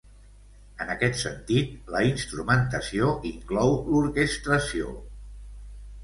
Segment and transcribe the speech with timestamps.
[0.83, 4.89] En aquest sentit, la instrumentació inclou l'orquestració.